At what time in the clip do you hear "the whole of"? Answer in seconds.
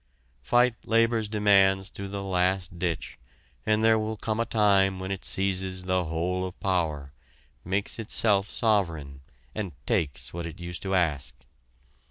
5.83-6.59